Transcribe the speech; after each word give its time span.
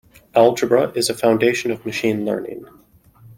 Algebra 0.33 0.91
is 0.95 1.11
a 1.11 1.13
foundation 1.13 1.69
of 1.69 1.85
Machine 1.85 2.25
Learning. 2.25 2.65